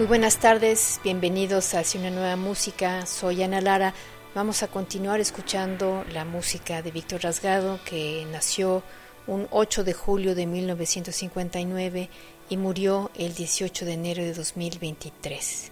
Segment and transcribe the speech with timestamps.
[0.00, 3.04] Muy buenas tardes, bienvenidos a Hacia una nueva música.
[3.04, 3.92] Soy Ana Lara.
[4.34, 8.82] Vamos a continuar escuchando la música de Víctor Rasgado, que nació
[9.26, 12.08] un 8 de julio de 1959
[12.48, 15.70] y murió el 18 de enero de 2023.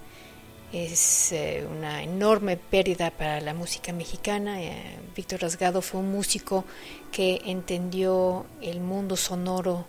[0.74, 4.62] Es eh, una enorme pérdida para la música mexicana.
[4.62, 6.66] Eh, Víctor Rasgado fue un músico
[7.10, 9.86] que entendió el mundo sonoro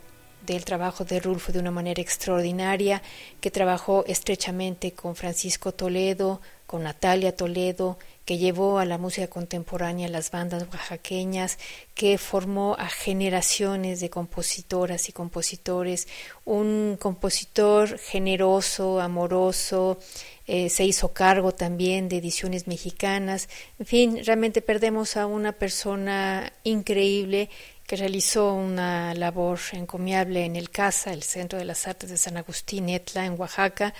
[0.53, 3.01] del trabajo de Rulfo de una manera extraordinaria,
[3.41, 10.07] que trabajó estrechamente con Francisco Toledo, con Natalia Toledo, que llevó a la música contemporánea
[10.07, 11.57] las bandas oaxaqueñas,
[11.95, 16.07] que formó a generaciones de compositoras y compositores,
[16.45, 19.97] un compositor generoso, amoroso,
[20.45, 26.53] eh, se hizo cargo también de ediciones mexicanas, en fin, realmente perdemos a una persona
[26.63, 27.49] increíble
[27.89, 32.37] que realizó una labor encomiable en el CASA, el Centro de las Artes de San
[32.37, 33.95] Agustín, Etla, en Oaxaca,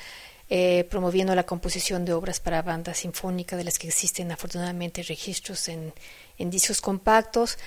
[0.48, 5.68] eh, promoviendo la composición de obras para banda sinfónica, de las que existen afortunadamente registros
[5.70, 5.92] en,
[6.38, 7.58] discos compactos.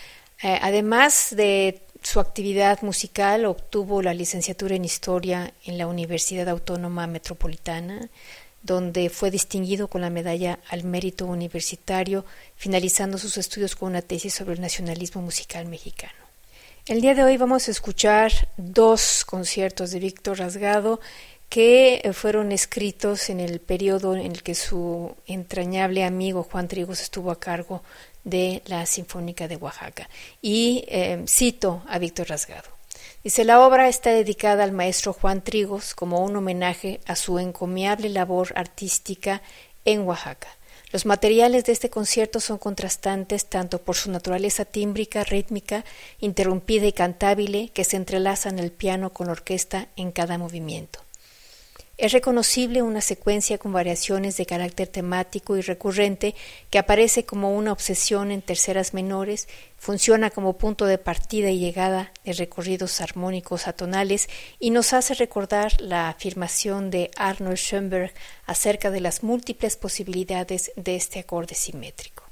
[0.44, 7.08] Eh, además de su actividad musical, obtuvo la licenciatura en Historia en la Universidad Autónoma
[7.08, 8.08] Metropolitana,
[8.62, 12.24] donde fue distinguido con la medalla al mérito universitario,
[12.56, 16.12] finalizando sus estudios con una tesis sobre el nacionalismo musical mexicano.
[16.86, 21.00] El día de hoy vamos a escuchar dos conciertos de Víctor Rasgado
[21.48, 27.30] que fueron escritos en el periodo en el que su entrañable amigo Juan Trigos estuvo
[27.30, 27.82] a cargo
[28.24, 30.08] de la Sinfónica de Oaxaca.
[30.40, 32.68] Y eh, cito a Víctor Rasgado.
[33.24, 38.08] Dice, la obra está dedicada al maestro Juan Trigos como un homenaje a su encomiable
[38.08, 39.42] labor artística
[39.84, 40.48] en Oaxaca.
[40.90, 45.84] Los materiales de este concierto son contrastantes tanto por su naturaleza tímbrica, rítmica,
[46.18, 50.98] interrumpida y cantable que se entrelazan el piano con la orquesta en cada movimiento.
[52.02, 56.34] Es reconocible una secuencia con variaciones de carácter temático y recurrente
[56.68, 59.46] que aparece como una obsesión en terceras menores,
[59.78, 65.80] funciona como punto de partida y llegada de recorridos armónicos atonales y nos hace recordar
[65.80, 68.12] la afirmación de Arnold Schoenberg
[68.46, 72.24] acerca de las múltiples posibilidades de este acorde simétrico.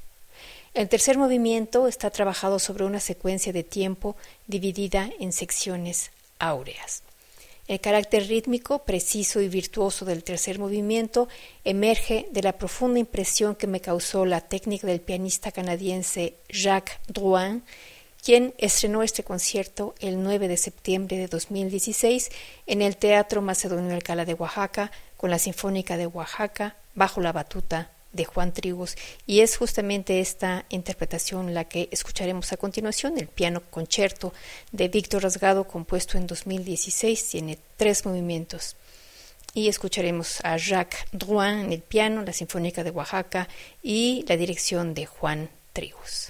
[0.75, 4.17] El tercer movimiento está trabajado sobre una secuencia de tiempo
[4.49, 6.11] dividida en secciones
[6.41, 7.05] áureas.
[7.71, 11.29] El carácter rítmico, preciso y virtuoso del tercer movimiento
[11.65, 17.63] emerge de la profunda impresión que me causó la técnica del pianista canadiense Jacques Drouin,
[18.25, 22.33] quien estrenó este concierto el 9 de septiembre de 2016
[22.67, 27.93] en el Teatro Macedonio Alcalá de Oaxaca con la Sinfónica de Oaxaca bajo la batuta
[28.13, 33.63] de Juan Trigos y es justamente esta interpretación la que escucharemos a continuación, el piano
[33.71, 34.33] concierto
[34.73, 38.77] de Víctor Rasgado compuesto en 2016, tiene tres movimientos
[39.55, 43.49] y escucharemos a Jacques Drouin en el piano, la Sinfónica de Oaxaca
[43.83, 46.30] y la dirección de Juan Trigos.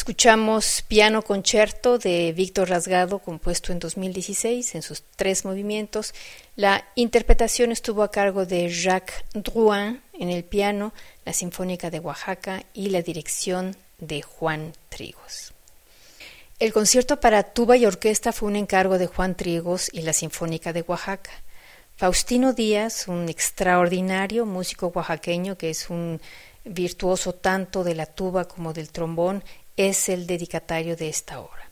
[0.00, 6.14] Escuchamos Piano Concerto de Víctor Rasgado, compuesto en 2016 en sus tres movimientos.
[6.56, 10.94] La interpretación estuvo a cargo de Jacques Drouin en el piano,
[11.26, 15.52] la Sinfónica de Oaxaca y la dirección de Juan Trigos.
[16.58, 20.72] El concierto para tuba y orquesta fue un encargo de Juan Trigos y la Sinfónica
[20.72, 21.30] de Oaxaca.
[21.96, 26.22] Faustino Díaz, un extraordinario músico oaxaqueño que es un
[26.64, 29.42] virtuoso tanto de la tuba como del trombón,
[29.88, 31.70] es el dedicatario de esta obra.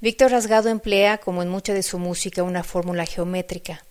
[0.00, 3.84] Víctor Rasgado emplea, como en mucha de su música, una fórmula geométrica.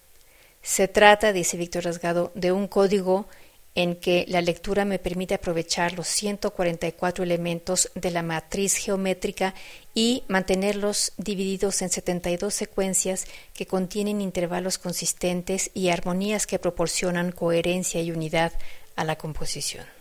[0.62, 3.28] Se trata, dice Víctor Rasgado, de un código
[3.74, 9.54] en que la lectura me permite aprovechar los 144 elementos de la matriz geométrica
[9.94, 18.02] y mantenerlos divididos en 72 secuencias que contienen intervalos consistentes y armonías que proporcionan coherencia
[18.02, 18.54] y unidad
[18.96, 19.95] a la composición.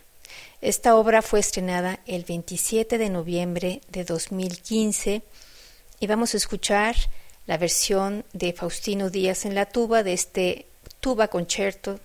[0.65, 5.21] Esta obra fue estrenada el 27 de noviembre de 2015
[5.99, 6.95] y vamos a escuchar
[7.45, 10.65] la versión de Faustino Díaz en la tuba de este
[11.01, 11.99] tuba concierto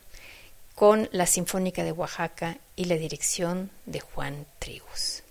[0.74, 5.22] con la Sinfónica de Oaxaca y la dirección de Juan Trigos.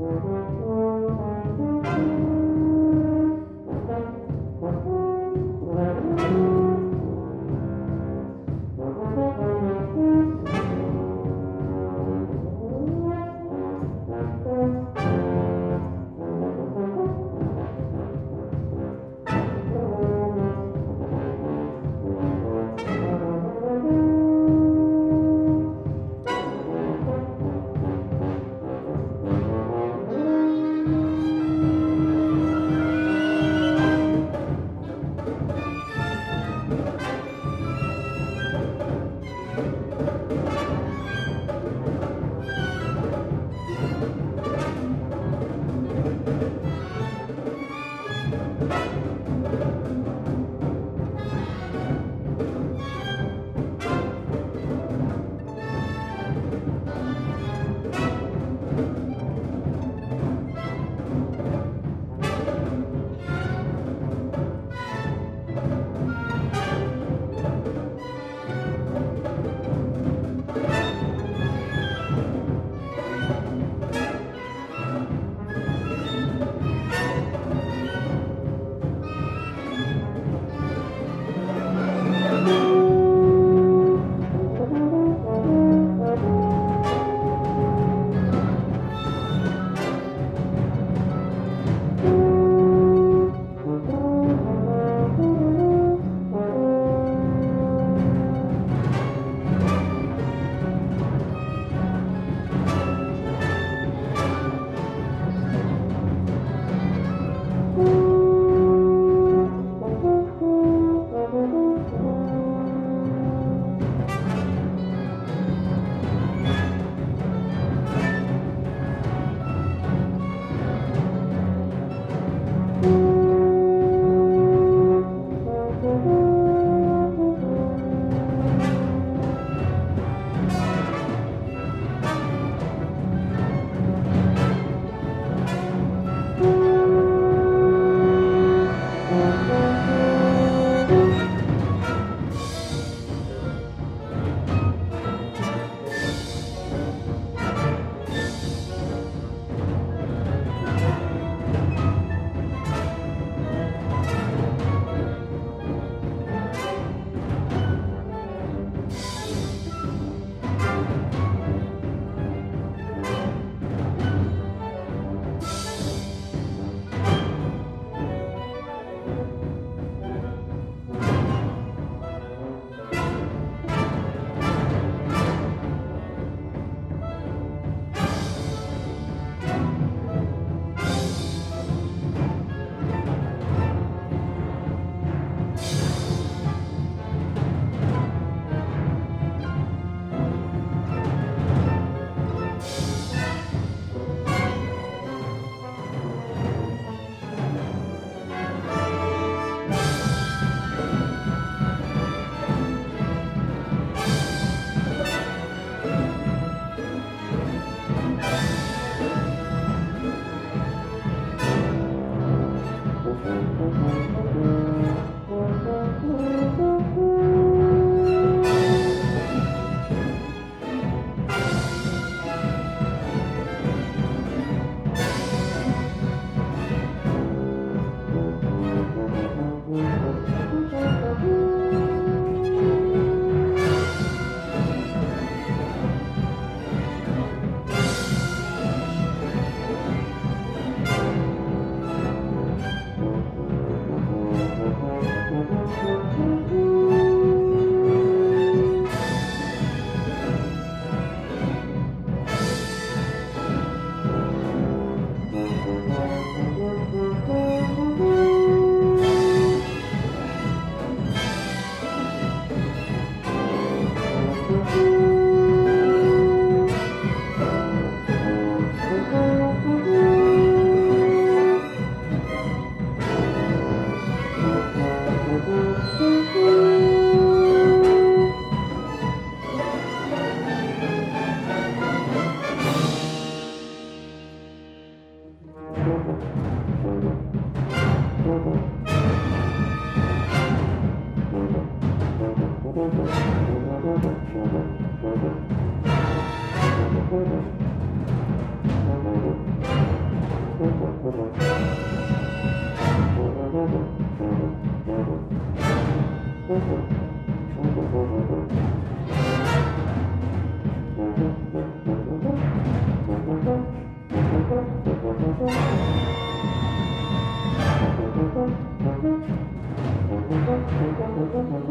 [0.00, 0.39] Mm-hmm.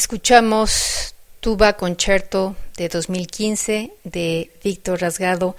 [0.01, 5.57] Escuchamos Tuba Concerto de 2015 de Víctor Rasgado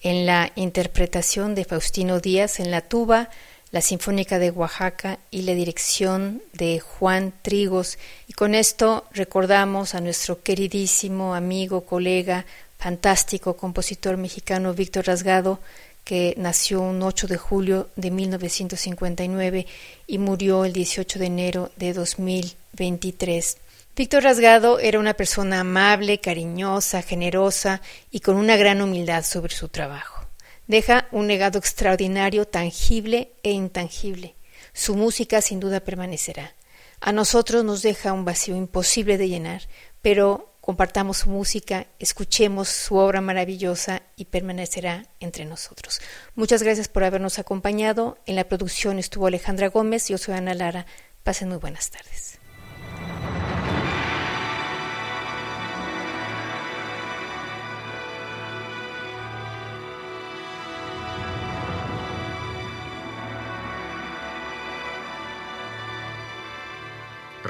[0.00, 3.28] en la interpretación de Faustino Díaz en la tuba,
[3.70, 7.98] la Sinfónica de Oaxaca y la dirección de Juan Trigos.
[8.28, 12.46] Y con esto recordamos a nuestro queridísimo amigo, colega,
[12.78, 15.60] fantástico compositor mexicano Víctor Rasgado,
[16.02, 19.66] que nació un 8 de julio de 1959
[20.06, 23.58] y murió el 18 de enero de 2023.
[23.94, 29.68] Víctor Rasgado era una persona amable, cariñosa, generosa y con una gran humildad sobre su
[29.68, 30.26] trabajo.
[30.66, 34.34] Deja un legado extraordinario, tangible e intangible.
[34.72, 36.54] Su música sin duda permanecerá.
[37.02, 39.68] A nosotros nos deja un vacío imposible de llenar,
[40.00, 46.00] pero compartamos su música, escuchemos su obra maravillosa y permanecerá entre nosotros.
[46.34, 48.16] Muchas gracias por habernos acompañado.
[48.24, 50.86] En la producción estuvo Alejandra Gómez, yo soy Ana Lara.
[51.24, 52.38] Pasen muy buenas tardes.